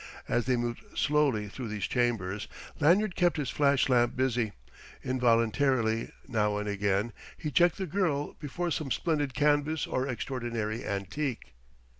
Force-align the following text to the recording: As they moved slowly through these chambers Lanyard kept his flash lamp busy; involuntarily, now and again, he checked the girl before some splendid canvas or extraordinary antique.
As 0.27 0.45
they 0.47 0.55
moved 0.57 0.97
slowly 0.97 1.47
through 1.47 1.67
these 1.67 1.85
chambers 1.85 2.47
Lanyard 2.79 3.15
kept 3.15 3.37
his 3.37 3.51
flash 3.51 3.87
lamp 3.87 4.15
busy; 4.15 4.51
involuntarily, 5.03 6.11
now 6.27 6.57
and 6.57 6.67
again, 6.67 7.13
he 7.37 7.51
checked 7.51 7.77
the 7.77 7.85
girl 7.85 8.33
before 8.39 8.71
some 8.71 8.89
splendid 8.89 9.35
canvas 9.35 9.85
or 9.85 10.07
extraordinary 10.07 10.83
antique. 10.83 11.53